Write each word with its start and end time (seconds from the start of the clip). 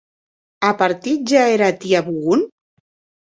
A 0.69 0.71
partit 0.79 1.27
ja 1.33 1.43
era 1.57 1.69
tia 1.83 2.01
Bougon? 2.07 2.41